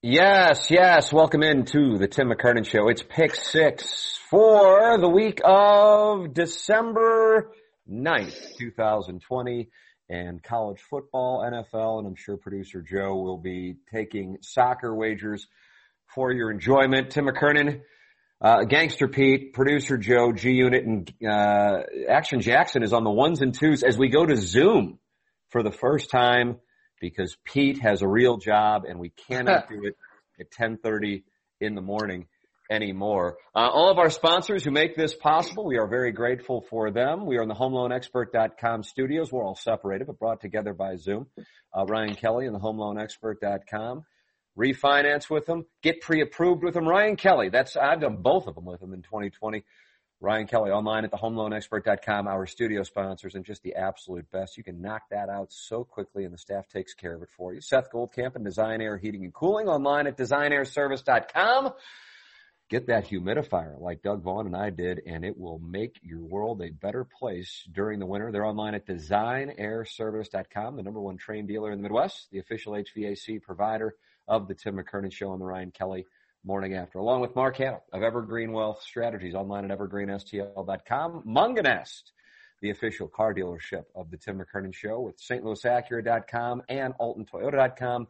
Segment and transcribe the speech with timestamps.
[0.00, 1.12] Yes, yes.
[1.12, 2.86] Welcome into the Tim McKernan Show.
[2.86, 7.50] It's pick six for the week of December
[7.90, 9.68] 9th, 2020
[10.08, 15.48] and college football, NFL, and I'm sure producer Joe will be taking soccer wagers
[16.14, 17.10] for your enjoyment.
[17.10, 17.80] Tim McKernan,
[18.40, 23.42] uh, Gangster Pete, producer Joe, G Unit, and uh, Action Jackson is on the ones
[23.42, 25.00] and twos as we go to Zoom
[25.48, 26.58] for the first time
[27.00, 29.96] because Pete has a real job and we cannot do it
[30.40, 31.22] at 10:30
[31.60, 32.26] in the morning
[32.70, 33.38] anymore.
[33.54, 37.26] Uh, all of our sponsors who make this possible, we are very grateful for them.
[37.26, 39.32] We are in the homeloanexpert.com studios.
[39.32, 41.26] We're all separated but brought together by Zoom.
[41.76, 44.04] Uh, Ryan Kelly and the homeloanexpert.com.
[44.58, 46.86] Refinance with them, get pre-approved with them.
[46.86, 49.62] Ryan Kelly, that's I've done both of them with them in 2020.
[50.20, 54.56] Ryan Kelly online at the homeloanexpert.com, our studio sponsors, and just the absolute best.
[54.56, 57.54] You can knock that out so quickly and the staff takes care of it for
[57.54, 57.60] you.
[57.60, 61.72] Seth Goldcamp and Design Air Heating and Cooling online at designairservice.com.
[62.68, 66.60] Get that humidifier like Doug Vaughn and I did, and it will make your world
[66.62, 68.30] a better place during the winter.
[68.30, 73.40] They're online at designairservice.com, the number one Trane dealer in the Midwest, the official HVAC
[73.40, 73.94] provider
[74.26, 76.04] of the Tim McKernan Show on the Ryan Kelly
[76.44, 81.22] morning after, along with Mark Hanna of Evergreen Wealth Strategies online at evergreenstl.com.
[81.26, 82.02] Mungenast,
[82.62, 88.08] the official car dealership of the Tim McKernan Show with stlouisacura.com and altontoyota.com.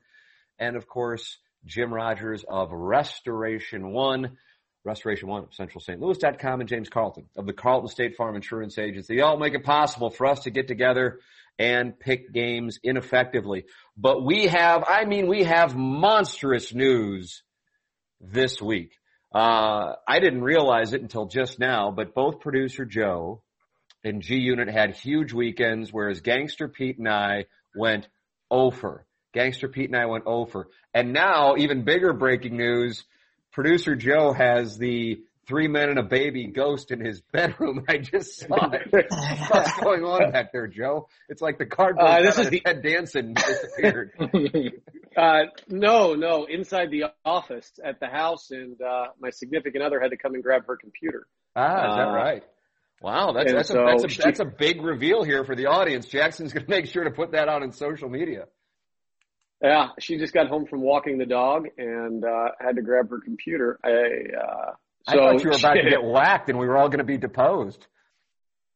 [0.59, 4.39] And of course, Jim Rogers of Restoration One,
[4.84, 6.01] Restoration One of Central St.
[6.01, 9.17] Louis.com and James Carlton of the Carlton State Farm Insurance Agency.
[9.17, 11.21] They all make it possible for us to get together
[11.59, 13.65] and pick games ineffectively.
[13.97, 17.43] But we have, I mean, we have monstrous news
[18.21, 18.93] this week.
[19.34, 23.43] Uh, I didn't realize it until just now, but both producer Joe
[24.05, 27.45] and G Unit had huge weekends, whereas Gangster Pete and I
[27.77, 28.09] went
[28.51, 29.05] over.
[29.34, 30.69] Gangster Pete and I went over.
[30.95, 33.05] And now, even bigger breaking news,
[33.53, 37.85] producer Joe has the three men and a baby ghost in his bedroom.
[37.89, 38.89] I just saw it.
[39.50, 41.09] What's going on back there, Joe?
[41.29, 44.12] It's like the cardboard Uh, this is the- Ted Danson disappeared.
[45.16, 50.10] Uh, no, no, inside the office at the house, and uh, my significant other had
[50.10, 51.26] to come and grab her computer.
[51.56, 52.44] Ah, is that Uh, right?
[53.00, 55.66] Wow, that's that's, so a, that's, a, she- that's a big reveal here for the
[55.66, 56.06] audience.
[56.06, 58.46] Jackson's going to make sure to put that out on social media.
[59.62, 63.19] Yeah, she just got home from walking the dog and uh, had to grab her
[63.20, 63.78] computer.
[63.82, 64.70] I, uh,
[65.06, 67.04] I so thought you were about to get whacked and we were all going to
[67.04, 67.86] be deposed.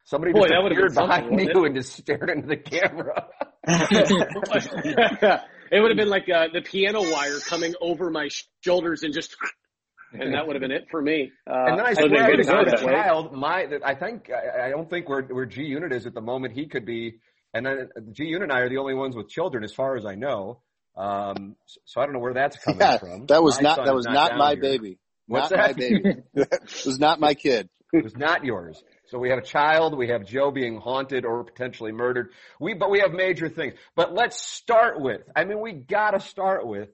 [0.05, 2.57] Somebody Boy, just that would've been appeared behind something, you and just stared into the
[2.57, 3.29] camera.
[5.73, 8.29] it would have been like uh, the piano wire coming over my
[8.61, 9.35] shoulders and just,
[10.13, 11.33] and that would have been it for me.
[11.51, 12.93] Uh, and then I so they swear, didn't as a way.
[12.93, 16.21] child, my I think I, I don't think where where G Unit is at the
[16.21, 16.55] moment.
[16.55, 17.17] He could be,
[17.55, 20.05] and then G Unit and I are the only ones with children, as far as
[20.05, 20.61] I know.
[20.95, 23.27] Um, so, so I don't know where that's coming Yeah, from.
[23.27, 24.61] that was My not that was not down my here.
[24.61, 24.99] baby.
[25.27, 25.77] What's not my that?
[25.77, 26.03] baby.
[26.35, 27.71] it was not my kid.
[27.95, 28.83] It was not yours.
[29.13, 32.31] So we have a child, we have Joe being haunted or potentially murdered.
[32.59, 33.75] We, but we have major things.
[33.95, 36.89] But let's start with, I mean, we gotta start with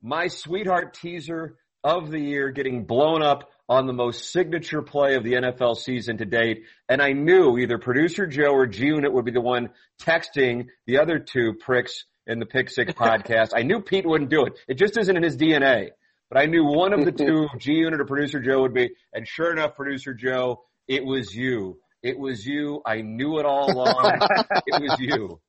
[0.00, 5.22] my sweetheart teaser of the year getting blown up on the most signature play of
[5.22, 6.62] the NFL season to date.
[6.88, 9.68] And I knew either producer Joe or G Unit would be the one
[10.00, 13.50] texting the other two pricks in the Pick Six podcast.
[13.54, 14.54] I knew Pete wouldn't do it.
[14.66, 15.90] It just isn't in his DNA.
[16.30, 18.88] But I knew one of the two, G Unit or producer Joe would be.
[19.12, 21.78] And sure enough, producer Joe, it was you.
[22.02, 22.82] It was you.
[22.84, 24.18] I knew it all along.
[24.66, 25.40] it was you.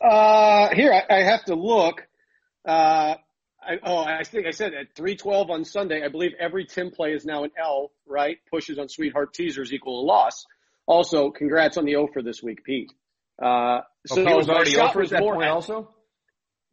[0.00, 2.06] Uh, here I, I have to look.
[2.64, 3.16] Uh,
[3.66, 7.14] I, oh, I think I said at 312 on Sunday, I believe every Tim play
[7.14, 8.38] is now an L, right?
[8.48, 10.44] Pushes on Sweetheart teasers equal a loss.
[10.86, 12.92] Also, congrats on the O for this week, Pete.
[13.42, 15.90] Uh, so So he was already shot over was at that more point at- also?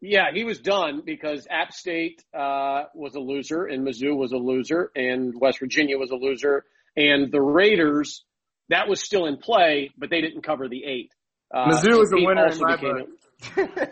[0.04, 4.38] Yeah, he was done because App State uh, was a loser, and Mizzou was a
[4.38, 6.66] loser, and West Virginia was a loser,
[6.96, 8.24] and the Raiders
[8.70, 11.12] that was still in play, but they didn't cover the eight.
[11.54, 13.10] Uh, Mizzou was the winner in my book.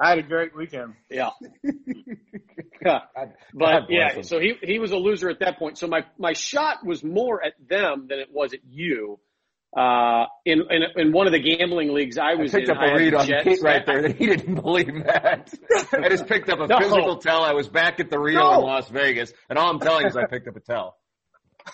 [0.00, 0.94] I had a great weekend.
[1.10, 1.30] Yeah.
[2.84, 3.02] God-
[3.52, 5.76] But yeah, so he he was a loser at that point.
[5.78, 9.18] So my my shot was more at them than it was at you.
[9.76, 12.82] Uh, in, in in one of the gambling leagues I I was picked in, up
[12.82, 13.44] I a had read the on Jets.
[13.44, 15.52] Pete right there that he didn't believe that.
[15.92, 16.78] I just picked up a No.
[16.78, 17.42] physical tell.
[17.44, 18.54] I was back at the Rio No.
[18.54, 20.96] in Las Vegas, and all I'm telling you is I picked up a tell.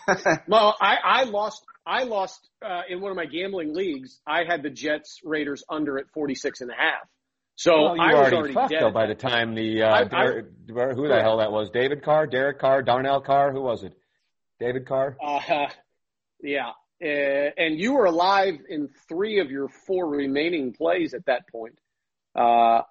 [0.48, 1.62] Well, I, I lost.
[1.86, 4.18] I lost uh, in one of my gambling leagues.
[4.26, 7.06] I had the Jets Raiders under at 46 and a half.
[7.56, 8.82] So well, you I was already, already fucked dead.
[8.82, 10.46] though by the time the uh, I- I- Derek,
[10.96, 11.70] who the hell that was?
[11.70, 13.92] David Carr, Derek Carr, Darnell Carr, who was it?
[14.58, 15.16] David Carr.
[15.24, 15.38] Uh,
[16.42, 16.70] yeah.
[17.04, 21.78] Uh, and you were alive in three of your four remaining plays at that point.
[22.34, 22.82] Uh,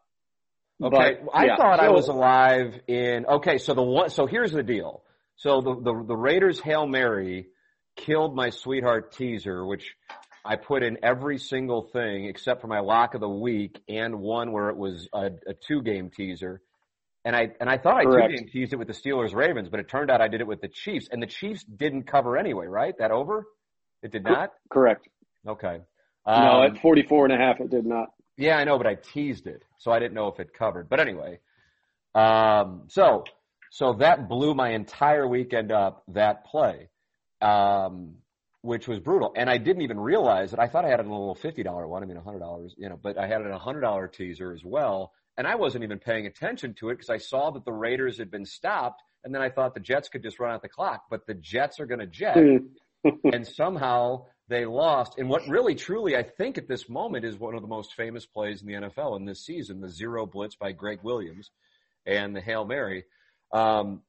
[0.82, 1.56] Okay, but, I yeah.
[1.56, 3.26] thought I was alive in.
[3.26, 4.10] Okay, so the one.
[4.10, 5.04] So here's the deal.
[5.36, 7.48] So the the, the Raiders hail mary
[7.96, 9.96] killed my sweetheart teaser, which
[10.44, 14.52] I put in every single thing except for my lock of the week and one
[14.52, 16.62] where it was a, a two game teaser.
[17.24, 19.80] And I and I thought I two game teased it with the Steelers Ravens, but
[19.80, 22.66] it turned out I did it with the Chiefs, and the Chiefs didn't cover anyway,
[22.66, 22.94] right?
[22.98, 23.46] That over?
[24.04, 24.52] It did not.
[24.70, 25.08] Correct.
[25.48, 25.80] Okay.
[26.28, 28.10] no, Um, at 44 and a half, it did not.
[28.38, 30.90] yeah, I know, but I teased it, so I didn't know if it covered.
[30.90, 31.40] But anyway,
[32.14, 33.24] um, so
[33.72, 36.04] so that blew my entire weekend up.
[36.10, 36.90] That play,
[37.42, 38.16] um,
[38.62, 40.60] which was brutal, and I didn't even realize it.
[40.60, 42.04] I thought I had it in a little fifty dollar one.
[42.04, 44.08] I mean, a hundred dollars, you know, but I had it in a hundred dollar
[44.08, 47.66] teaser as well, and I wasn't even paying attention to it because I saw that
[47.66, 50.62] the Raiders had been stopped, and then I thought the Jets could just run out
[50.62, 52.36] the clock, but the Jets are going to jet
[53.34, 55.18] and somehow they lost.
[55.18, 58.26] And what really, truly, I think at this moment is one of the most famous
[58.26, 61.50] plays in the NFL in this season, the zero blitz by Gregg Williams
[62.06, 63.06] and the Hail Mary.
[63.52, 64.02] Um,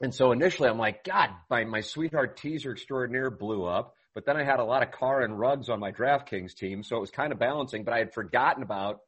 [0.00, 3.94] and so initially I'm like, God, my, my sweetheart teaser extraordinaire blew up.
[4.14, 6.96] But then I had a lot of Carr and Ruggs on my DraftKings team, so
[6.96, 7.82] it was kind of balancing.
[7.84, 9.00] But I had forgotten about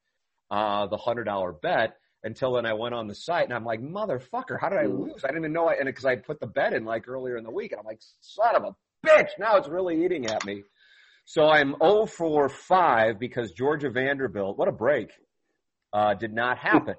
[0.50, 3.82] uh, the hundred dollar bet until then I went on the site and I'm like,
[3.82, 5.22] motherfucker, how did I lose?
[5.24, 7.44] I didn't even know I, and because I put the bet in like earlier in
[7.44, 8.74] the week and I'm like, son of a
[9.04, 10.62] bitch, now it's really eating at me.
[11.26, 15.10] So I'm 0 for 5 because Georgia Vanderbilt, what a break,
[15.92, 16.96] uh, did not happen.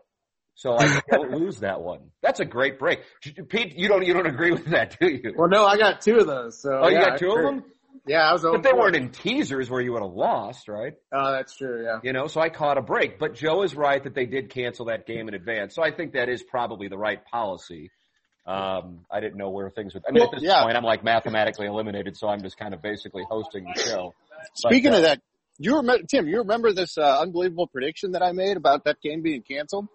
[0.55, 2.11] So I don't lose that one.
[2.21, 3.01] That's a great break.
[3.49, 5.33] Pete, you don't, you don't agree with that, do you?
[5.35, 6.61] Well, no, I got two of those.
[6.61, 7.63] So Oh, you yeah, got two of them?
[8.07, 8.43] Yeah, I was.
[8.43, 10.93] But they weren't in teasers where you would have lost, right?
[11.11, 11.83] Oh, that's true.
[11.83, 11.99] Yeah.
[12.03, 13.17] You know, so I caught a break.
[13.19, 15.73] But Joe is right that they did cancel that game in advance.
[15.75, 17.91] So I think that is probably the right policy.
[18.45, 20.03] Um, I didn't know where things would.
[20.07, 20.63] I mean, Well, at this yeah.
[20.63, 24.13] point, I'm like mathematically eliminated, so I'm just kind of basically hosting the show.
[24.29, 25.21] But, Speaking uh, of that,
[25.57, 26.27] you remember Tim?
[26.27, 29.87] You remember this uh, unbelievable prediction that I made about that game being canceled?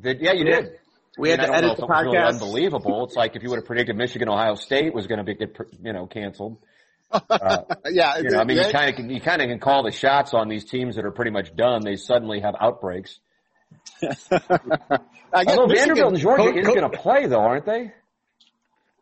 [0.00, 0.72] did, yeah, you did.
[1.18, 2.32] We had I to don't know edit if the it was really podcast.
[2.34, 3.04] unbelievable.
[3.04, 5.56] It's like if you would have predicted Michigan Ohio State was going to be get
[5.82, 6.58] you know canceled.
[7.28, 9.90] Uh, yeah, you know, I mean, you kind of you kind of can call the
[9.90, 11.82] shots on these teams that are pretty much done.
[11.84, 13.18] They suddenly have outbreaks.
[14.02, 14.08] I
[15.44, 17.92] guess Although Michigan- Vanderbilt and Georgia Co- is co- going to play, though, aren't they?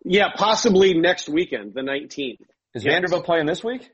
[0.05, 2.41] Yeah, possibly next weekend, the 19th.
[2.75, 2.93] Is Yes.
[2.95, 3.91] Vanderbilt playing this week?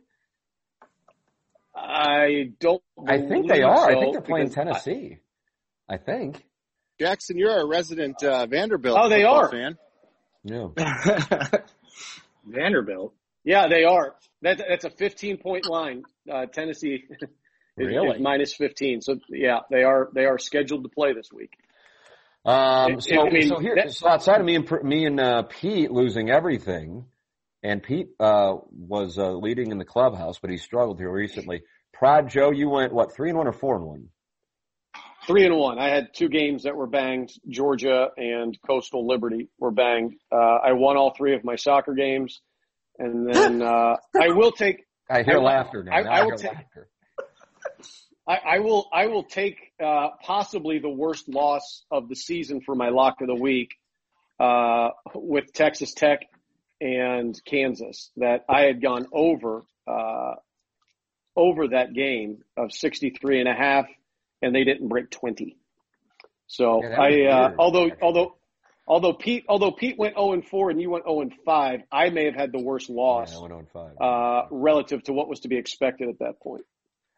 [1.74, 2.82] I don't.
[3.06, 3.90] I think they believe are.
[3.90, 5.18] I think they're playing because I- Tennessee.
[5.88, 6.44] I think.
[7.00, 8.96] Jackson, you're a resident uh, Vanderbilt.
[9.00, 9.50] Oh, they are.
[9.50, 9.76] fan.
[10.44, 10.68] Yeah.
[12.46, 13.14] Vanderbilt.
[13.44, 14.14] Yeah, they are.
[14.42, 16.04] That, that's a 15 point line.
[16.30, 17.04] Uh, Tennessee
[17.78, 18.16] is, Really?
[18.16, 19.00] is minus 15.
[19.00, 21.50] So yeah, they are they are scheduled to play this week.
[22.44, 25.42] Um, so, I mean, so here, that- so outside of me and me and uh,
[25.44, 27.06] Pete losing everything,
[27.62, 31.62] and Pete uh, was uh, leading in the clubhouse, but he struggled here recently.
[31.92, 34.08] Prod Joe, you went what three and one or four and one?
[35.26, 35.78] Three and one.
[35.78, 37.30] I had two games that were banged.
[37.48, 40.16] Georgia and Coastal Liberty were banged.
[40.30, 42.40] Uh, I won all three of my soccer games,
[42.98, 44.84] and then uh, I will take.
[45.08, 45.92] I hear I- laughter now.
[45.92, 46.88] I- Now I will take- laughter.
[48.26, 48.88] I, I will.
[48.92, 53.26] I will take uh, possibly the worst loss of the season for my lock of
[53.26, 53.74] the week
[54.40, 56.20] uh, with Texas Tech
[56.80, 58.10] and Kansas.
[58.16, 60.34] That I had gone over uh,
[61.36, 63.86] over that game of 63 and a half,
[64.40, 65.56] and they didn't break 20.
[66.46, 68.36] So Yeah, I, uh, although although
[68.86, 72.10] although Pete although Pete went 0 and 4 and you went 0 and 5, I
[72.10, 74.00] may have had the worst loss Yeah, I went on five.
[74.00, 76.64] uh, relative to what was to be expected at that point.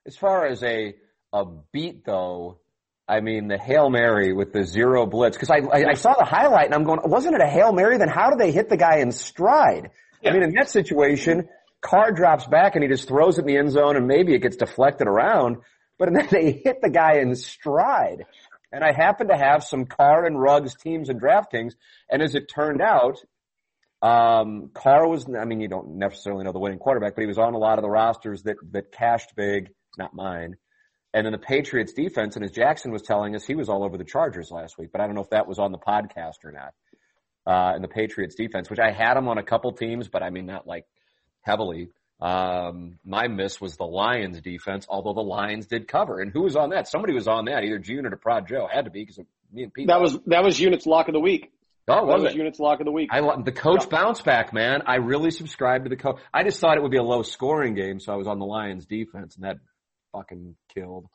[0.06, 0.94] As far as a
[1.32, 2.60] a beat though,
[3.08, 6.24] I mean the hail mary with the zero blitz because I, I I saw the
[6.24, 7.98] highlight and I'm going, wasn't it a hail mary?
[7.98, 9.90] Then how do they hit the guy in stride?
[10.24, 11.48] I mean in that situation,
[11.80, 14.42] Carr drops back and he just throws it in the end zone and maybe it
[14.42, 15.58] gets deflected around,
[15.98, 18.24] but then they hit the guy in stride.
[18.72, 21.74] And I happen to have some Carr and Ruggs teams in DraftKings,
[22.10, 23.18] and as it turned out,
[24.02, 27.38] um, Carr was, I mean, you don't necessarily know the winning quarterback, but he was
[27.38, 30.56] on a lot of the rosters that, that cashed big, not mine.
[31.14, 33.96] And then the Patriots defense, and as Jackson was telling us, he was all over
[33.96, 36.52] the Chargers last week, but I don't know if that was on the podcast or
[36.52, 36.74] not.
[37.46, 40.30] Uh, and the Patriots defense, which I had him on a couple teams, but I
[40.30, 40.84] mean, not like
[41.42, 41.90] heavily.
[42.20, 46.20] Um, my miss was the Lions defense, although the Lions did cover.
[46.20, 46.88] And who was on that?
[46.88, 48.66] Somebody was on that, either June or Prod Joe.
[48.70, 49.20] Had to be because
[49.52, 49.86] me and Pete.
[49.88, 51.52] That was that was units lock of the week.
[51.88, 52.38] oh, That was was it?
[52.38, 53.10] units lock of the week.
[53.12, 54.82] I the coach bounce back, man.
[54.86, 56.18] I really subscribed to the coach.
[56.32, 58.46] I just thought it would be a low scoring game, so I was on the
[58.46, 59.58] Lions defense, and that
[60.16, 61.06] fucking killed.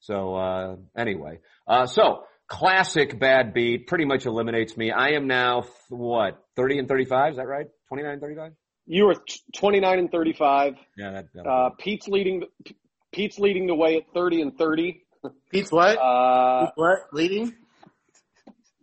[0.00, 4.90] So uh anyway, uh so classic bad beat pretty much eliminates me.
[4.90, 7.32] I am now th- what thirty and thirty five.
[7.32, 7.66] Is that right?
[7.88, 8.52] Twenty nine and thirty five.
[8.84, 10.74] You were t- 29 and 35.
[10.98, 11.46] Yeah, that.
[11.46, 11.70] Uh.
[11.78, 12.40] Pete's leading.
[12.40, 12.74] the-
[13.12, 15.04] Pete's leading the way at 30 and 30.
[15.52, 15.96] Pete's what?
[15.98, 16.98] Uh, Pete's what?
[17.12, 17.54] Leading?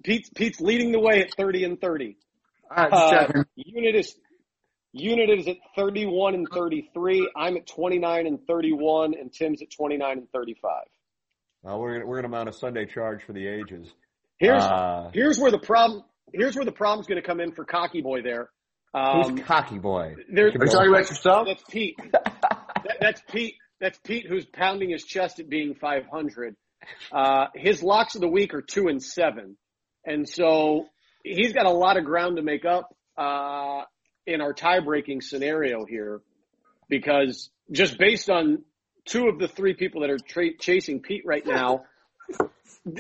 [0.05, 2.15] Pete's Pete's leading the way at 30 and 30.
[2.71, 4.15] All right, Uh, unit is
[4.91, 7.29] unit is at 31 and 33.
[7.35, 10.71] I'm at 29 and 31, and Tim's at 29 and 35.
[11.61, 13.87] Well, we're we're gonna mount a Sunday charge for the ages.
[14.37, 16.03] Here's Uh, here's where the problem
[16.33, 18.49] here's where the problem's going to come in for cocky boy there.
[18.93, 20.15] who's Um, cocky boy?
[20.31, 21.47] there's Are you talking about yourself?
[21.47, 21.99] that's Pete.
[22.81, 23.55] That, that's Pete.
[23.81, 26.55] That's Pete who's pounding his chest at being 500.
[27.11, 29.57] Uh, his locks of the week are two and seven,
[30.05, 30.85] and so
[31.25, 33.81] he's got a lot of ground to make up uh,
[34.25, 36.21] in our tie-breaking scenario here,
[36.87, 38.63] because just based on
[39.05, 41.85] two of the three people that are tra- chasing Pete right now,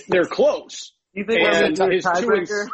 [0.07, 0.91] they're close.
[1.13, 2.67] You think And we're his a two tiebreaker?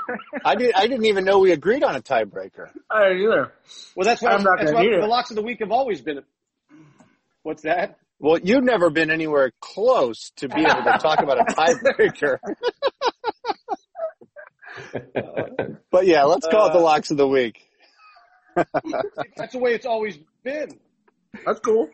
[0.44, 0.74] I did.
[0.76, 2.70] I didn't even know we agreed on a tiebreaker.
[2.92, 3.54] I don't either.
[3.96, 5.72] Well, that's what, I'm not that's gonna what need the locks of the week have
[5.72, 6.22] always been.
[7.44, 7.98] What's that?
[8.20, 12.38] Well, you've never been anywhere close to be able to talk about a tiebreaker.
[15.92, 17.70] but yeah, let's call it the uh, locks of the week.
[19.36, 20.80] That's the way it's always been.
[21.46, 21.90] That's cool.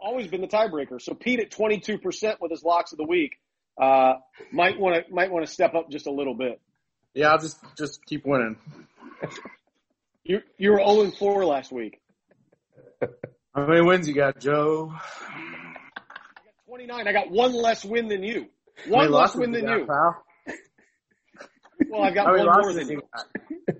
[0.00, 1.00] always been the tiebreaker.
[1.00, 3.32] So Pete at 22% with his locks of the week,
[3.80, 4.14] uh,
[4.52, 6.60] might want to, might want to step up just a little bit.
[7.14, 8.56] Yeah, I'll just just keep winning.
[10.24, 12.00] You, you were 0 and 4 last week.
[13.54, 14.92] How many wins you got, Joe?
[14.92, 17.08] I got 29.
[17.08, 18.46] I got one less win than you.
[18.86, 19.86] One less win than got, you.
[19.86, 20.24] pal?
[21.90, 23.02] Well, I've got one more than you
[23.68, 23.74] you.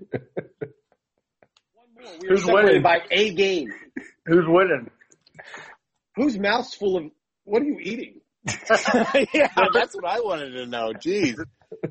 [2.08, 2.18] got?
[2.18, 2.18] One more.
[2.22, 2.82] We Who's separated winning?
[2.82, 3.68] by a game.
[4.26, 4.90] Who's winning?
[6.16, 7.04] Whose mouth's full of,
[7.44, 8.20] what are you eating?
[9.34, 10.92] yeah, that's what I wanted to know.
[10.92, 11.36] Jeez.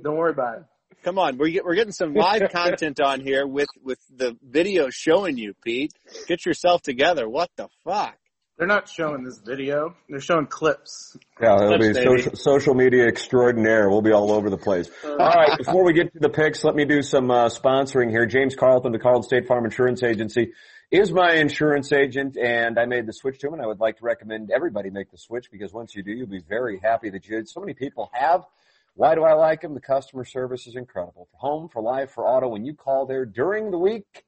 [0.04, 0.64] Don't worry about it.
[1.04, 4.90] Come on, we're get, we're getting some live content on here with with the video
[4.90, 5.92] showing you, Pete.
[6.28, 7.30] Get yourself together.
[7.30, 8.18] What the fuck?
[8.58, 9.96] They're not showing this video.
[10.10, 11.16] They're showing clips.
[11.40, 12.22] Yeah, it'll be Clips, baby.
[12.22, 13.88] social, social media extraordinaire.
[13.88, 14.90] We'll be all over the place.
[15.06, 18.26] All right, before we get to the picks, let me do some uh, sponsoring here.
[18.26, 20.54] James Carlton, the Carlton State Farm Insurance Agency,
[20.90, 23.98] is my insurance agent, and I made the switch to him, and I would like
[23.98, 27.28] to recommend everybody make the switch because once you do, you'll be very happy that
[27.28, 27.48] you did.
[27.48, 28.44] So many people have.
[28.96, 29.76] Why do I like them?
[29.76, 31.28] The customer service is incredible.
[31.32, 34.24] For home, for life, for auto, when you call there during the week,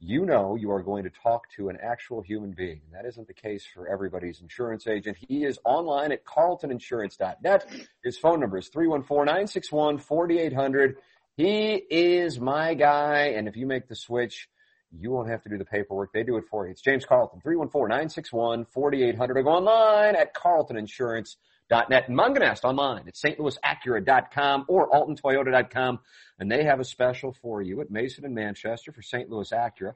[0.00, 2.80] you know you are going to talk to an actual human being.
[2.86, 5.18] And that isn't the case for everybody's insurance agent.
[5.18, 7.66] He is online at carltoninsurance.net.
[8.04, 10.94] His phone number is 314-961-4800.
[11.36, 14.48] He is my guy, and if you make the switch,
[14.90, 16.12] you won't have to do the paperwork.
[16.12, 16.72] They do it for you.
[16.72, 19.20] It's James Carlton, 314-961-4800.
[19.20, 21.36] Or go online at carltoninsurance.net.
[21.70, 26.00] And Mungenast online at stlouisacura.com or altontoyota.com.
[26.38, 29.28] And they have a special for you at Mason and Manchester for St.
[29.28, 29.94] Louis Acura.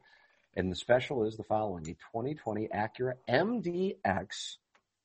[0.55, 1.85] And the special is the following.
[1.89, 4.57] A 2020 Acura MDX,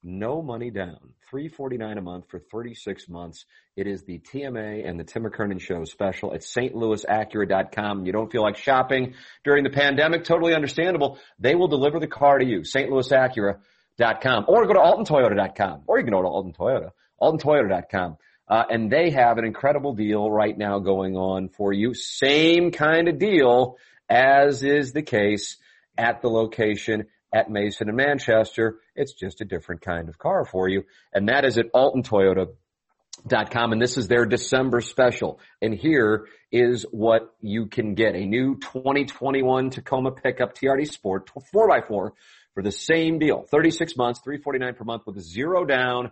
[0.04, 1.14] no money down.
[1.30, 3.46] 349 a month for 36 months.
[3.78, 8.06] It is the TMA and the Tim McKernan Show special at stlouisacura.com.
[8.06, 9.14] You don't feel like shopping
[9.46, 10.26] during the pandemic?
[10.26, 11.18] Totally understandable.
[11.40, 12.62] They will deliver the car to you.
[13.98, 16.92] stlouisacura.com or go to altontoyota.com or you can go to Alton Toyota.
[17.22, 18.18] altontoyota.com.
[18.48, 21.94] Uh, and they have an incredible deal right now going on for you.
[21.94, 23.77] Same kind of deal
[24.10, 25.58] as is the case
[25.98, 28.77] at the location at Mason and Manchester.
[28.96, 30.84] It's just a different kind of car for you.
[31.13, 33.74] And that is at altontoyota.com.
[33.74, 35.42] And this is their December special.
[35.62, 38.16] And here is what you can get.
[38.16, 42.12] A new 2021 Tacoma pickup TRD Sport 4x4
[42.58, 43.46] for the same deal.
[43.52, 46.10] 36 months, 349 per month with zero down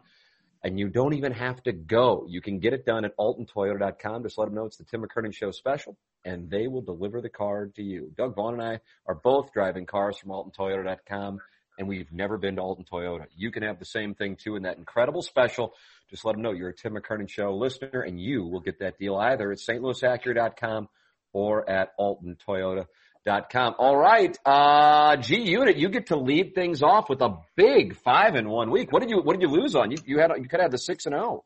[0.63, 2.23] and you don't even have to go.
[2.29, 4.21] You can get it done at altontoyota.com.
[4.21, 7.29] Just let them know it's the Tim McKernan Show special, and they will deliver the
[7.29, 8.11] car to you.
[8.15, 11.39] Doug Vaughn and I are both driving cars from altontoyota.com,
[11.79, 13.25] and we've never been to Alton Toyota.
[13.35, 15.73] You can have the same thing too in that incredible special.
[16.11, 18.99] Just let them know you're a Tim McKernan Show listener, and you will get that
[18.99, 20.89] deal either at stlouisacura.com
[21.35, 23.75] or at altontoyota.com.
[23.77, 28.35] All right, uh, G Unit, you get to lead things off with a big five
[28.35, 28.93] in one week.
[28.93, 29.91] What did you What did you lose on?
[29.91, 31.19] You you had you could have the six and oh.
[31.19, 31.43] zero.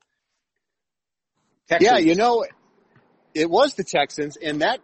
[1.67, 1.91] Texans.
[1.91, 2.45] Yeah, you know,
[3.33, 4.79] it was the Texans, and that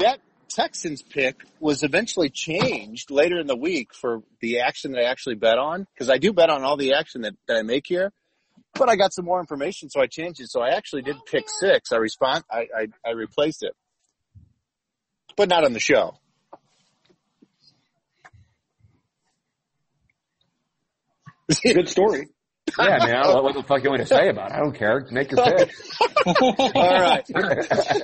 [0.00, 5.04] that Texans pick was eventually changed later in the week for the action that I
[5.04, 7.84] actually bet on because I do bet on all the action that, that I make
[7.86, 8.12] here.
[8.74, 10.50] But I got some more information, so I changed it.
[10.50, 11.92] So I actually did pick six.
[11.92, 12.44] I respond.
[12.50, 13.74] I I, I replaced it,
[15.38, 16.18] but not on the show.
[21.62, 22.28] Good story.
[22.78, 23.16] Yeah, man.
[23.16, 24.54] I don't what the fuck you want to say about it.
[24.56, 25.06] I don't care.
[25.10, 25.70] Make your pick.
[26.74, 27.24] All right.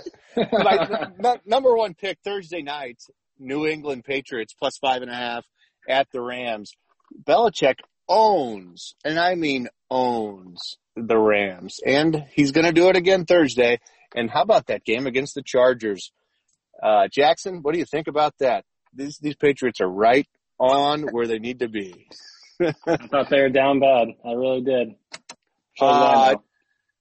[0.52, 3.02] My n- number one pick Thursday night,
[3.38, 5.44] New England Patriots plus five and a half
[5.86, 6.72] at the Rams.
[7.22, 7.74] Belichick
[8.08, 13.80] owns, and I mean owns the Rams, and he's going to do it again Thursday.
[14.14, 16.10] And how about that game against the Chargers?
[16.84, 18.64] Uh, Jackson, what do you think about that?
[18.92, 22.06] These these Patriots are right on where they need to be.
[22.60, 24.08] I thought they were down bad.
[24.24, 24.94] I really did.
[25.80, 26.36] Uh,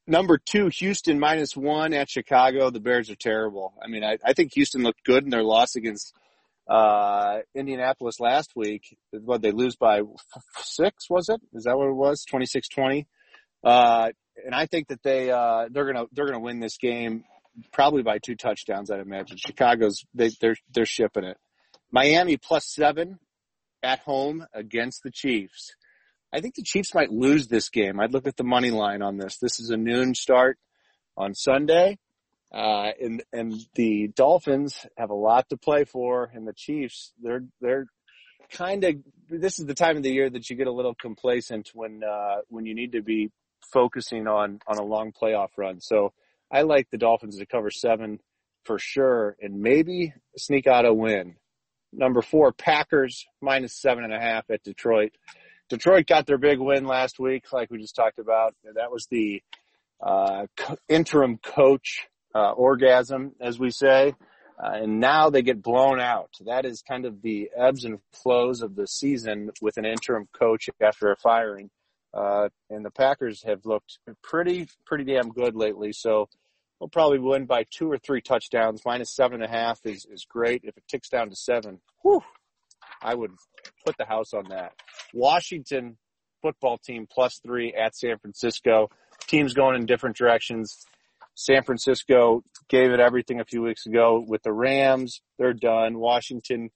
[0.08, 2.70] number two, Houston minus one at Chicago.
[2.70, 3.74] The Bears are terrible.
[3.84, 6.14] I mean, I, I think Houston looked good in their loss against
[6.68, 8.98] uh, Indianapolis last week.
[9.12, 10.02] What they lose by
[10.62, 11.42] six, was it?
[11.54, 12.26] Is that what it was?
[12.32, 13.06] 26-20?
[13.64, 14.10] Uh,
[14.44, 17.24] and I think that they uh, they're gonna they're gonna win this game
[17.72, 18.92] probably by two touchdowns.
[18.92, 21.38] I'd imagine Chicago's they they're they're shipping it.
[21.92, 23.20] Miami plus seven
[23.82, 25.76] at home against the Chiefs.
[26.34, 28.00] I think the Chiefs might lose this game.
[28.00, 29.38] I'd look at the money line on this.
[29.38, 30.58] This is a noon start
[31.16, 32.00] on Sunday.
[32.54, 37.44] Uh, and, and the Dolphins have a lot to play for and the Chiefs, they're,
[37.62, 37.88] they're
[38.52, 38.96] kind of,
[39.28, 42.38] this is the time of the year that you get a little complacent when, uh,
[42.50, 43.32] when you need to be
[43.72, 45.82] focusing on, on a long playoff run.
[45.82, 46.14] So
[46.54, 48.20] I like the Dolphins to cover seven
[48.66, 51.36] for sure and maybe sneak out a win.
[51.92, 55.14] Number four, Packers minus seven and a half at Detroit.
[55.70, 58.54] Detroit got their big win last week, like we just talked about.
[58.76, 59.42] That was the
[60.00, 60.46] uh,
[60.88, 64.14] interim coach uh, orgasm, as we say.
[64.64, 66.30] Uh, and now they get blown out.
[66.46, 70.70] That is kind of the ebbs and flows of the season with an interim coach
[70.80, 71.72] after a firing.
[72.14, 75.92] Uh, and the Packers have looked pretty, pretty damn good lately.
[75.94, 76.30] So
[76.84, 78.82] we'll probably win by two or three touchdowns.
[78.86, 80.66] Minus seven and a half is, is great.
[80.66, 82.22] If it ticks down to seven, whew,
[83.02, 83.32] I would
[83.86, 84.74] put the house on that.
[85.14, 85.98] Washington
[86.42, 88.90] football team plus three at San Francisco.
[89.28, 90.86] Teams going in different directions.
[91.36, 95.22] San Francisco gave it everything a few weeks ago with the Rams.
[95.40, 96.00] They're done.
[96.00, 96.70] Washington,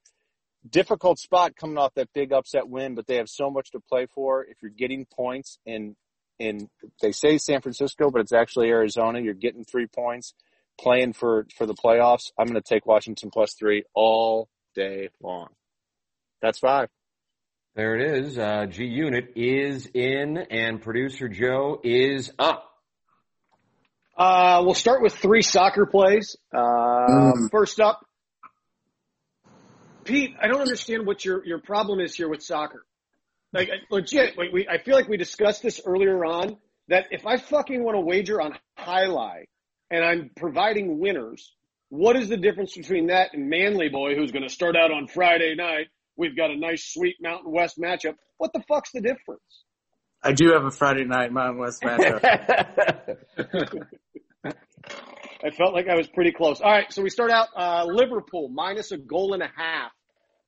[0.70, 4.08] difficult spot coming off that big upset win, but they have so much to play
[4.16, 4.46] for.
[4.46, 5.98] If you're getting points in,
[6.40, 6.70] in,
[7.02, 9.20] they say San Francisco, but it's actually Arizona.
[9.20, 10.34] You're getting three points
[10.80, 12.32] playing for, for the playoffs.
[12.38, 15.50] I'm going to take Washington plus three all day long.
[16.42, 16.90] That's five.
[17.76, 18.40] There it is.
[18.40, 22.72] Uh, G Unit is in, and producer Joe is up.
[24.18, 26.36] Uh, we'll start with three soccer plays.
[26.52, 28.04] Uh, First up,
[30.06, 30.36] Pete.
[30.42, 32.84] I don't understand what your your problem is here with soccer.
[33.54, 36.58] Like legit, we, we I feel like we discussed this earlier on.
[36.90, 39.50] That if I fucking want to wager on highlight
[39.92, 41.54] and I'm providing winners,
[41.90, 45.08] what is the difference between that and Manly Boy, who's going to start out on
[45.08, 45.88] Friday night?
[46.16, 48.16] We've got a nice, sweet Mountain West matchup.
[48.38, 49.42] What the fuck's the difference?
[50.24, 52.24] I do have a Friday night Mountain West matchup.
[55.44, 56.62] I felt like I was pretty close.
[56.62, 59.92] All right, so we start out uh, Liverpool minus a goal and a half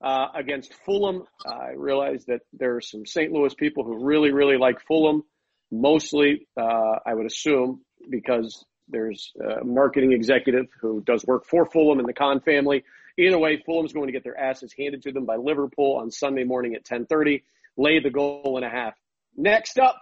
[0.02, 1.24] uh, against Fulham.
[1.46, 3.32] I realize that there are some St.
[3.32, 5.24] Louis people who really, really like Fulham.
[5.72, 12.00] Mostly, uh, I would assume, because there's a marketing executive who does work for Fulham
[12.00, 12.84] and the Khan family.
[13.18, 16.44] Either way, Fulham's going to get their asses handed to them by Liverpool on Sunday
[16.44, 17.44] morning at 10:30.
[17.78, 18.94] Lay the goal and a half.
[19.36, 20.00] Next up,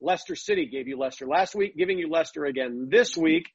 [0.00, 3.50] Leicester City gave you Leicester last week, giving you Leicester again this week.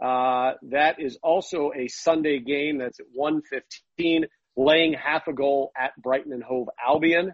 [0.00, 2.78] Uh, that is also a Sunday game.
[2.78, 4.24] That's at 115,
[4.56, 7.32] laying half a goal at Brighton and Hove Albion.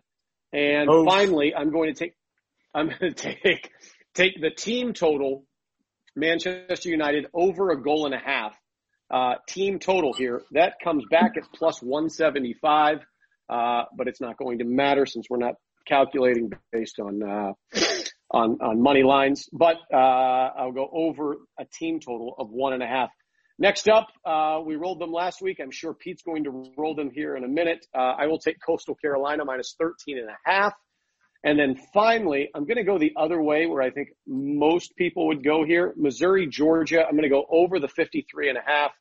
[0.53, 1.07] And Hove.
[1.07, 2.15] finally, I'm going to take,
[2.75, 3.71] I'm going to take,
[4.15, 5.45] take the team total,
[6.15, 8.55] Manchester United over a goal and a half.
[9.09, 10.43] Uh, team total here.
[10.53, 12.99] That comes back at plus 175.
[13.49, 15.55] Uh, but it's not going to matter since we're not
[15.87, 17.53] calculating based on, uh,
[18.31, 22.83] on, on money lines, but, uh, I'll go over a team total of one and
[22.83, 23.11] a half.
[23.59, 25.59] Next up, uh, we rolled them last week.
[25.63, 27.87] I'm sure Pete's going to roll them here in a minute.
[27.95, 30.75] Uh, I will take Coastal Carolina minus 13 and a half.
[31.43, 35.29] And then finally, I'm going to go the other way where I think most people
[35.29, 35.95] would go here.
[35.97, 37.05] Missouri, Georgia.
[37.05, 38.93] I'm going to go over the 53 and a half.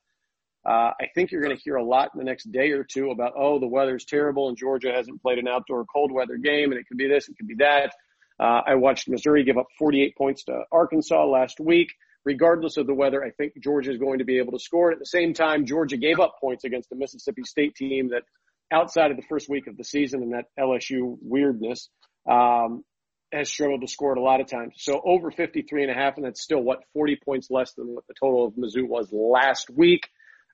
[0.66, 3.12] Uh, I think you're going to hear a lot in the next day or two
[3.12, 6.80] about, oh, the weather's terrible and Georgia hasn't played an outdoor cold weather game and
[6.80, 7.92] it could be this, it could be that.
[8.40, 11.90] Uh, I watched Missouri give up 48 points to Arkansas last week.
[12.26, 14.92] Regardless of the weather, I think Georgia is going to be able to score.
[14.92, 18.24] At the same time, Georgia gave up points against the Mississippi State team that
[18.72, 21.90] outside of the first week of the season and that LSU weirdness,
[22.30, 22.84] um,
[23.32, 24.76] has struggled to score it a lot of times.
[24.78, 28.06] So over 53 and a half, and that's still what 40 points less than what
[28.08, 30.08] the total of Mizzou was last week.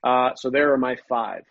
[0.03, 1.43] Uh, so there are my five.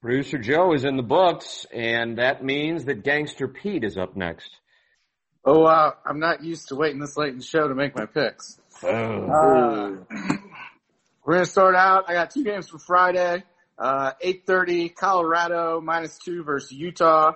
[0.00, 4.50] Producer Joe is in the books, and that means that Gangster Pete is up next.
[5.44, 8.06] Oh wow, I'm not used to waiting this late in the show to make my
[8.06, 8.60] picks.
[8.82, 8.88] Oh.
[8.88, 10.36] Uh,
[11.24, 12.08] we're gonna start out.
[12.08, 13.42] I got two games for Friday.
[13.78, 17.32] Uh, 8:30, Colorado minus two versus Utah.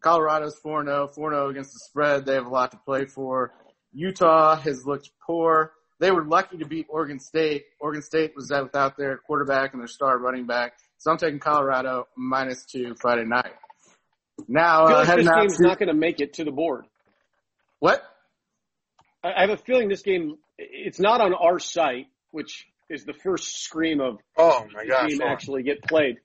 [0.00, 2.26] Colorado's 4-0, 4-0 against the spread.
[2.26, 3.52] They have a lot to play for.
[3.92, 5.72] Utah has looked poor.
[5.98, 7.64] They were lucky to beat Oregon State.
[7.80, 10.74] Oregon State was without their quarterback and their star running back.
[10.98, 13.52] So I'm taking Colorado minus two Friday night.
[14.46, 16.34] Now, I feel uh, like heading this out game's to- not going to make it
[16.34, 16.84] to the board.
[17.78, 18.02] what?
[19.24, 23.12] I I have a feeling this game, it's not on our site, which is the
[23.12, 25.08] first scream of Oh my gosh.
[25.08, 25.32] game hold on.
[25.32, 26.16] actually get played.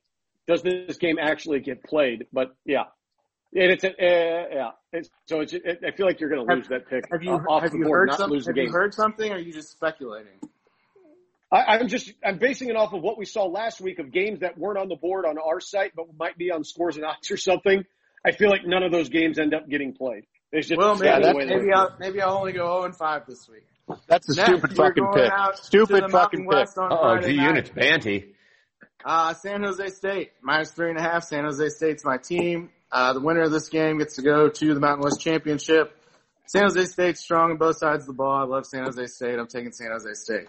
[0.47, 2.25] Does this game actually get played?
[2.33, 2.85] But yeah.
[3.53, 3.93] And it's a, uh,
[4.53, 4.69] yeah.
[4.93, 7.31] It's, so it's, it, I feel like you're going to lose that pick Have you,
[7.31, 8.33] off have the you board, heard something?
[8.35, 10.39] lose the Have you heard something or are you just speculating?
[11.51, 14.39] I, I'm just, I'm basing it off of what we saw last week of games
[14.39, 17.29] that weren't on the board on our site, but might be on scores and odds
[17.29, 17.83] or something.
[18.25, 20.25] I feel like none of those games end up getting played.
[20.53, 21.73] It's just Well, maybe, the maybe.
[21.73, 23.65] I'll, maybe I'll only go 0 and 5 this week.
[24.07, 25.55] That's a Next, stupid we're fucking going pick.
[25.57, 26.47] Stupid fucking Mountain pick.
[26.49, 27.47] West on Oh, Friday G night.
[27.47, 28.35] Unit's Banty.
[29.03, 31.23] Uh, San Jose State, minus three and a half.
[31.23, 32.69] San Jose State's my team.
[32.91, 35.95] Uh, the winner of this game gets to go to the Mountain West Championship.
[36.45, 38.35] San Jose State's strong on both sides of the ball.
[38.41, 39.39] I love San Jose State.
[39.39, 40.47] I'm taking San Jose State.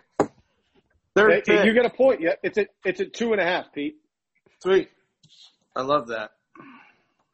[1.15, 1.65] Third Hey, pick.
[1.65, 2.21] you got a point.
[2.21, 3.97] Yeah, it's at it's at two and a half, Pete.
[4.61, 4.89] Sweet.
[5.77, 6.33] I love that.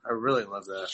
[0.05, 0.89] I really love that.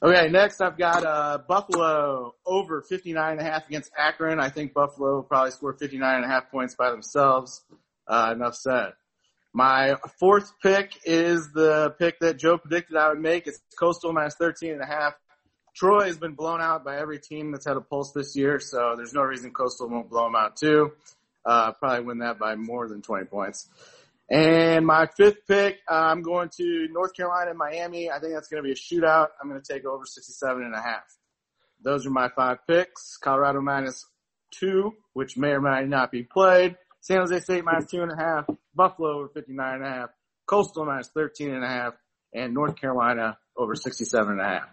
[0.00, 4.38] Okay, next I've got uh, Buffalo over 59 and a half against Akron.
[4.38, 7.64] I think Buffalo will probably score 59 and a half points by themselves.
[8.06, 8.92] Uh, enough said.
[9.52, 13.48] My fourth pick is the pick that Joe predicted I would make.
[13.48, 15.14] It's Coastal minus 13 and a half.
[15.74, 18.94] Troy has been blown out by every team that's had a pulse this year, so
[18.96, 20.92] there's no reason Coastal won't blow them out too.
[21.44, 23.68] Uh, probably win that by more than 20 points.
[24.30, 28.10] And my fifth pick, uh, I'm going to North Carolina and Miami.
[28.10, 29.28] I think that's going to be a shootout.
[29.40, 31.04] I'm going to take over 67 and a half.
[31.82, 33.16] Those are my five picks.
[33.16, 34.04] Colorado minus
[34.50, 36.76] two, which may or may not be played.
[37.00, 38.46] San Jose State minus two and a half.
[38.74, 40.10] Buffalo over 59 and a half.
[40.46, 41.94] Coastal minus 13 and a half.
[42.34, 44.68] And North Carolina over 67 and a half.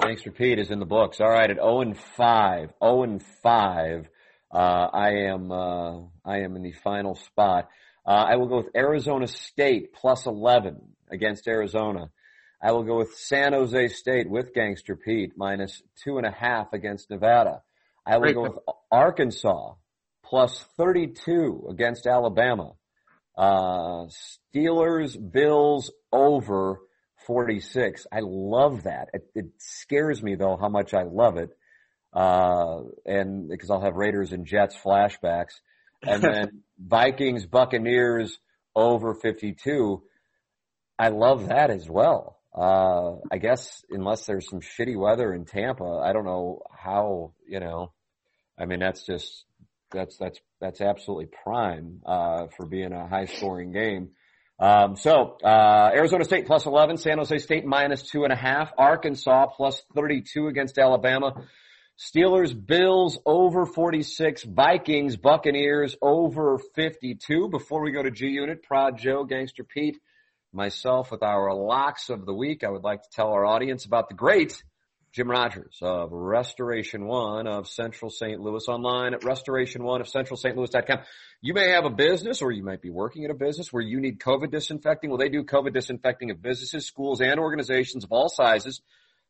[0.00, 1.20] Thanks for Pete is in the books.
[1.20, 4.08] All right, at 0 and 5, 0 and 5,
[4.52, 7.68] uh, I am, uh, I am in the final spot.
[8.06, 12.10] Uh, I will go with Arizona State plus 11 against Arizona.
[12.62, 16.72] I will go with San Jose State with Gangster Pete minus two and a half
[16.72, 17.62] against Nevada.
[18.06, 18.58] I will Great go with
[18.90, 19.74] Arkansas
[20.24, 22.72] plus 32 against Alabama.
[23.36, 24.06] Uh,
[24.54, 26.80] Steelers, Bills over
[27.26, 28.06] 46.
[28.12, 29.08] I love that.
[29.12, 31.50] It, it scares me though how much I love it.
[32.12, 35.60] Uh, and because I'll have Raiders and Jets flashbacks
[36.02, 38.38] and then Vikings, Buccaneers
[38.74, 40.02] over 52.
[40.98, 42.38] I love that as well.
[42.54, 47.60] Uh, I guess unless there's some shitty weather in Tampa, I don't know how, you
[47.60, 47.92] know,
[48.58, 49.44] I mean, that's just,
[49.92, 54.10] that's, that's, that's absolutely prime, uh, for being a high scoring game.
[54.58, 58.72] Um, so, uh, Arizona State plus 11, San Jose State minus two and a half,
[58.78, 61.34] Arkansas plus 32 against Alabama,
[61.98, 67.48] Steelers, Bills over 46, Vikings, Buccaneers over 52.
[67.48, 69.96] Before we go to G Unit, Prod Joe, Gangster Pete,
[70.52, 74.10] myself with our locks of the week, I would like to tell our audience about
[74.10, 74.62] the great
[75.12, 78.38] Jim Rogers of Restoration One of Central St.
[78.38, 80.54] Louis online at Restoration One of Central St.
[80.54, 80.98] Louis.com.
[81.40, 84.00] You may have a business or you might be working at a business where you
[84.02, 85.08] need COVID disinfecting.
[85.08, 88.82] Well, they do COVID disinfecting of businesses, schools, and organizations of all sizes.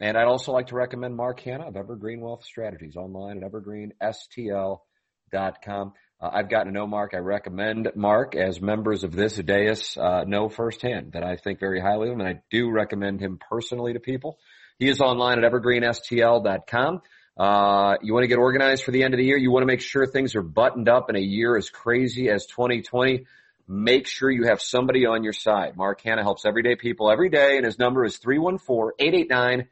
[0.00, 5.92] And I'd also like to recommend Mark Hanna of Evergreen Wealth Strategies online at evergreenstl.com.
[6.18, 7.12] Uh, I've gotten to know Mark.
[7.14, 11.80] I recommend Mark as members of this dais uh, know firsthand that I think very
[11.80, 14.38] highly of him, and I do recommend him personally to people.
[14.78, 17.02] He is online at evergreenstl.com.
[17.36, 19.36] Uh, you want to get organized for the end of the year.
[19.36, 22.46] You want to make sure things are buttoned up in a year as crazy as
[22.46, 23.26] 2020.
[23.68, 25.76] Make sure you have somebody on your side.
[25.76, 29.66] Mark Hanna helps everyday people every day, and his number is 314-889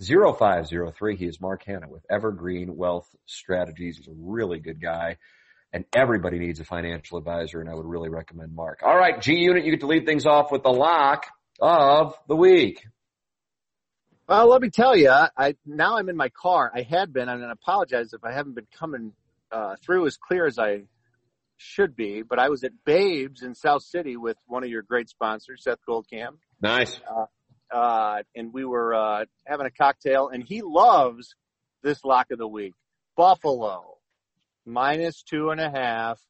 [0.00, 1.16] 0503.
[1.16, 3.96] He is Mark Hanna with Evergreen Wealth Strategies.
[3.96, 5.16] He's a really good guy
[5.72, 8.80] and everybody needs a financial advisor and I would really recommend Mark.
[8.82, 11.26] All right, G Unit, you get to lead things off with the lock
[11.60, 12.86] of the week.
[14.28, 16.70] Well, let me tell you, I now I'm in my car.
[16.74, 19.14] I had been, and I apologize if I haven't been coming
[19.50, 20.82] uh, through as clear as I
[21.56, 22.20] should be.
[22.20, 25.78] But I was at Babes in South City with one of your great sponsors, Seth
[25.88, 26.36] Goldcamp.
[26.60, 27.00] Nice.
[27.10, 27.24] Uh,
[27.74, 31.34] uh, and we were uh, having a cocktail, and he loves
[31.82, 32.74] this lock of the week,
[33.16, 33.96] Buffalo
[34.66, 36.20] minus two and a half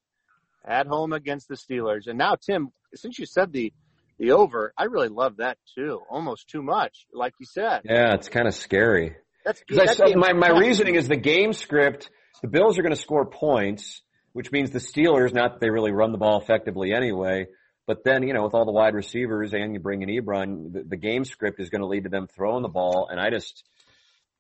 [0.65, 2.07] at home against the Steelers.
[2.07, 3.73] And now, Tim, since you said the
[4.19, 6.01] the over, I really love that too.
[6.11, 7.83] Almost too much, like you said.
[7.85, 9.17] Yeah, it's kind of scary.
[9.45, 12.11] That's, that's said, my my reasoning is the game script.
[12.43, 14.03] The Bills are going to score points,
[14.33, 17.47] which means the Steelers, not that they really run the ball effectively anyway,
[17.89, 20.85] but then, you know, with all the wide receivers and you bring in Ebron, the,
[20.85, 23.09] the game script is going to lead to them throwing the ball.
[23.11, 23.65] And I just,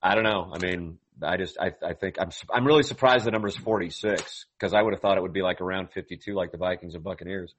[0.02, 0.52] I don't know.
[0.52, 4.44] I mean, I just, I, I think I'm, I'm really surprised the number is 46
[4.58, 7.02] because I would have thought it would be like around 52 like the Vikings and
[7.02, 7.54] Buccaneers.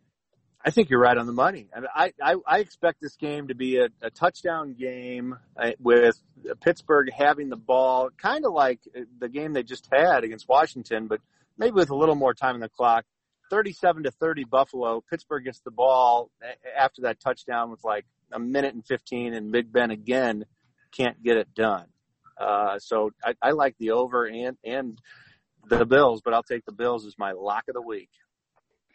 [0.64, 1.68] I think you're right on the money.
[1.74, 6.20] I, I, I, I expect this game to be a, a touchdown game uh, with
[6.62, 8.80] Pittsburgh having the ball, kind of like
[9.20, 11.22] the game they just had against Washington, but
[11.58, 13.06] maybe with a little more time in the clock.
[13.50, 15.02] 37 to 30 Buffalo.
[15.10, 16.30] Pittsburgh gets the ball
[16.78, 20.46] after that touchdown with like a minute and 15 and Big Ben again
[20.92, 21.86] can't get it done.
[22.38, 25.00] Uh, so I, I like the over and, and
[25.68, 28.10] the Bills, but I'll take the Bills as my lock of the week.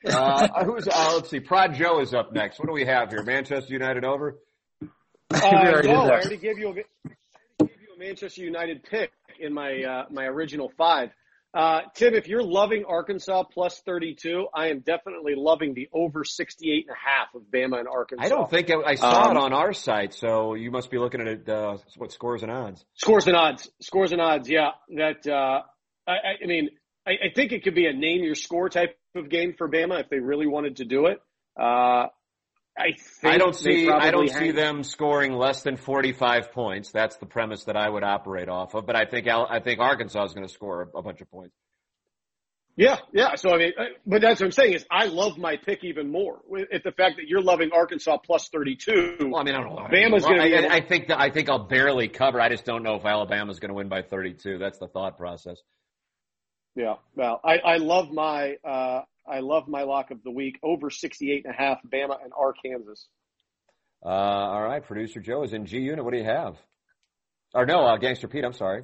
[0.06, 2.58] Uh, who's, uh, let's see, Prod Joe is up next.
[2.58, 3.22] What do we have here?
[3.22, 4.38] Manchester United over?
[4.82, 4.90] Uh,
[5.84, 9.82] no, I already gave you a, I gave you a Manchester United pick in my,
[9.82, 11.10] uh, my original five.
[11.54, 16.86] Uh, Tim, if you're loving Arkansas plus 32, I am definitely loving the over 68
[16.88, 18.24] and a half of Bama and Arkansas.
[18.24, 20.98] I don't think I, I saw um, it on our site, so you must be
[20.98, 22.84] looking at it, uh, what scores and odds.
[22.96, 23.70] Scores and odds.
[23.80, 24.70] Scores and odds, yeah.
[24.96, 25.62] That, uh,
[26.08, 26.70] I, I mean,
[27.06, 30.00] I, I think it could be a name your score type of game for Bama
[30.00, 31.20] if they really wanted to do it.
[31.58, 32.06] Uh,
[32.76, 34.38] I I don't see I don't hang.
[34.40, 36.90] see them scoring less than 45 points.
[36.90, 38.84] That's the premise that I would operate off of.
[38.84, 41.54] But I think I think Arkansas is going to score a bunch of points.
[42.76, 43.36] Yeah, yeah.
[43.36, 46.10] So I mean, uh, but that's what I'm saying is I love my pick even
[46.10, 46.40] more.
[46.72, 49.18] At the fact that you're loving Arkansas plus 32.
[49.20, 49.82] Well, I mean, I don't know.
[49.82, 50.68] Bama's going to.
[50.68, 52.40] I, I think that I think I'll barely cover.
[52.40, 54.58] I just don't know if Alabama's going to win by 32.
[54.58, 55.58] That's the thought process.
[56.74, 56.94] Yeah.
[57.14, 61.44] Well, I I love my uh I love my lock of the week over 68
[61.46, 63.06] and a half, Bama and Arkansas.
[64.04, 66.04] Uh, all right, producer Joe is in G Unit.
[66.04, 66.56] What do you have?
[67.54, 68.44] Or no, uh, Gangster Pete.
[68.44, 68.82] I'm sorry.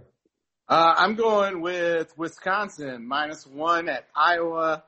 [0.69, 4.85] Uh, I'm going with Wisconsin minus one at Iowa.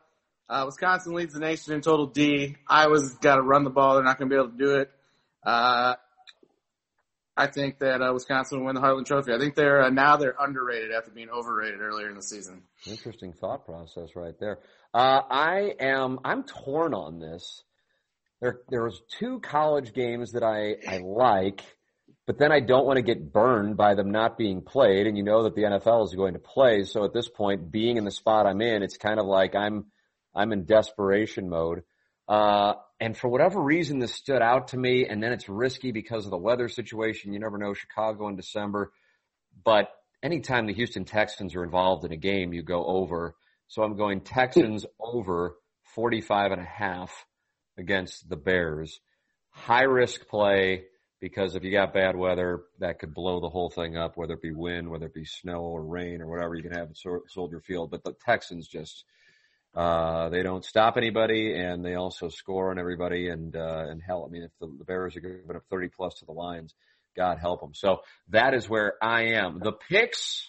[0.48, 2.56] Uh, Wisconsin leads the nation in total D.
[2.68, 3.94] Iowa's got to run the ball.
[3.94, 4.90] They're not going to be able to do it.
[5.44, 5.96] Uh,
[7.42, 9.32] I think that uh, Wisconsin will win the Heartland Trophy.
[9.32, 12.62] I think they're uh, now they're underrated after being overrated earlier in the season.
[12.86, 14.60] Interesting thought process right there.
[14.94, 17.64] Uh, I am I'm torn on this.
[18.40, 21.62] There there's two college games that I I like,
[22.28, 25.08] but then I don't want to get burned by them not being played.
[25.08, 27.96] And you know that the NFL is going to play, so at this point, being
[27.96, 29.86] in the spot I'm in, it's kind of like I'm
[30.32, 31.82] I'm in desperation mode.
[32.28, 35.06] Uh, and for whatever reason, this stood out to me.
[35.06, 37.32] And then it's risky because of the weather situation.
[37.32, 38.92] You never know Chicago in December,
[39.64, 39.90] but
[40.22, 43.34] anytime the Houston Texans are involved in a game, you go over.
[43.68, 45.56] So I'm going Texans over
[45.94, 47.26] 45 and a half
[47.76, 49.00] against the Bears.
[49.50, 50.84] High risk play
[51.20, 54.42] because if you got bad weather, that could blow the whole thing up, whether it
[54.42, 56.96] be wind, whether it be snow or rain or whatever you can have at
[57.28, 57.90] Soldier Field.
[57.90, 59.04] But the Texans just,
[59.74, 63.28] uh, they don't stop anybody and they also score on everybody.
[63.28, 66.14] And, uh, and hell, I mean, if the, the Bears are giving up 30 plus
[66.16, 66.74] to the Lions,
[67.16, 67.74] God help them.
[67.74, 69.60] So that is where I am.
[69.60, 70.48] The picks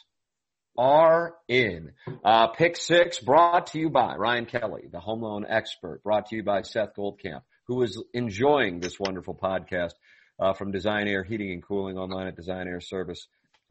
[0.78, 1.92] are in.
[2.24, 6.36] Uh, pick six brought to you by Ryan Kelly, the home loan expert, brought to
[6.36, 9.94] you by Seth Goldcamp, who is enjoying this wonderful podcast,
[10.40, 12.36] uh, from Design Air Heating and Cooling online at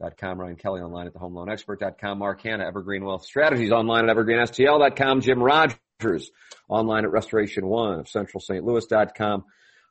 [0.01, 5.41] designairservice.com, Ryan Kelly online at thehomeloanexpert.com, Mark Hanna, Evergreen Wealth Strategies online at evergreenstl.com, Jim
[5.41, 6.31] Rogers
[6.67, 8.63] online at Restoration One of Central St.
[8.63, 9.45] Louis.com,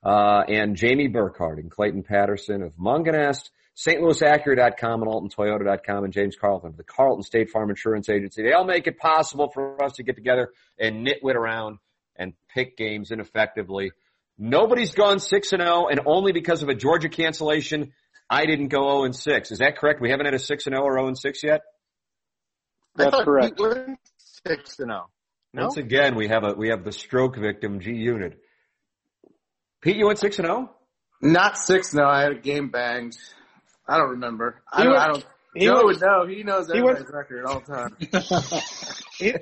[0.04, 6.70] uh, and Jamie Burkhardt and Clayton Patterson of Mungenast StLouisAcura.com and AltonToyota.com and James Carlton,
[6.70, 8.42] of the Carlton State Farm Insurance Agency.
[8.42, 11.78] They all make it possible for us to get together and nitwit around
[12.16, 13.92] and pick games ineffectively.
[14.36, 17.92] Nobody's gone 6 and 0 and only because of a Georgia cancellation,
[18.32, 19.50] I didn't go 0 and 6.
[19.50, 20.00] Is that correct?
[20.00, 21.60] We haven't had a 6 and 0 or 0 and 6 yet?
[22.96, 23.58] That's thought correct.
[23.58, 23.96] We were
[24.46, 25.10] six to zero.
[25.54, 28.38] No, Once again, we have a we have the stroke victim G Unit.
[29.82, 30.70] Pete, you went 6 and oh?
[31.22, 31.32] 0?
[31.32, 31.92] Not six.
[31.94, 33.16] No, I had a game banged.
[33.86, 34.62] I don't remember.
[34.72, 34.92] I He don't.
[34.92, 35.26] went- I don't.
[35.54, 36.26] he Joe went- would know.
[36.26, 37.96] He knows he went- everybody's record all the time.
[39.18, 39.34] He- he-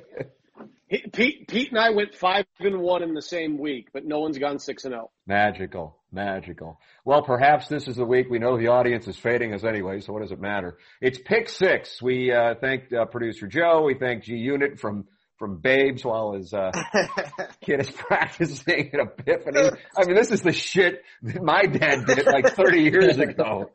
[1.50, 4.38] Pete, Pete and I went five and one in the same week, but no one's
[4.38, 4.96] gone six and oh.
[4.96, 5.10] zero.
[5.26, 6.78] Magical, magical.
[7.04, 8.28] Well, perhaps this is the week.
[8.30, 10.78] We know the audience is fading us anyway, so what does it matter?
[11.00, 12.00] It's pick six.
[12.00, 13.82] We uh, thank uh, producer Joe.
[13.84, 15.06] We thank G Unit from
[15.40, 16.70] from Babes while his uh,
[17.62, 19.70] kid is practicing at Epiphany.
[19.96, 23.70] I mean, this is the shit that my dad did like 30 years ago.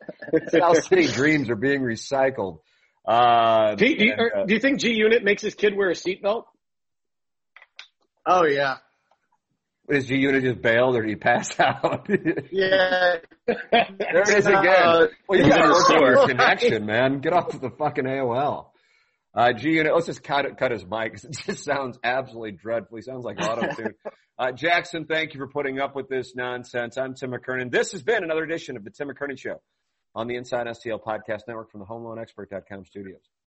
[0.48, 2.60] South City dreams are being recycled.
[3.04, 5.90] Uh, Pete, do you, and, uh, do you think G Unit makes his kid wear
[5.90, 6.44] a seatbelt?
[8.26, 8.76] Oh yeah.
[9.88, 12.06] is G Unit just bailed or did he pass out?
[12.50, 13.16] Yeah.
[13.46, 14.66] There it is again.
[14.66, 17.20] Uh, Well, you got to in work on your connection, man.
[17.20, 18.66] Get off the fucking AOL.
[19.34, 22.52] Uh, G Unit, let's just cut it, cut his mic 'cause it just sounds absolutely
[22.52, 22.96] dreadful.
[22.96, 23.94] He sounds like auto tune.
[24.38, 26.98] Uh, Jackson, thank you for putting up with this nonsense.
[26.98, 27.70] I'm Tim McKernan.
[27.70, 29.62] This has been another edition of the Tim McKernan Show
[30.14, 33.22] on the Inside STL Podcast Network from the HomeLoanExpert.com studios.